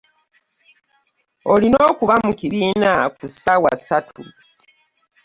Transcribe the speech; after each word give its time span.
Olina 1.53 1.79
okuba 1.91 2.15
mu 2.25 2.31
kibiina 2.39 2.91
ku 3.15 3.23
ssaawa 3.31 3.71
ssatu. 3.79 4.23